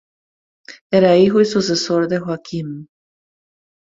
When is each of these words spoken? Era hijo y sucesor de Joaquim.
Era 0.91 1.15
hijo 1.15 1.41
y 1.41 1.45
sucesor 1.45 2.07
de 2.07 2.17
Joaquim. 2.17 2.87